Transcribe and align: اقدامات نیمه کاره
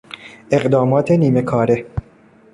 اقدامات 0.51 1.11
نیمه 1.11 1.41
کاره 1.41 1.85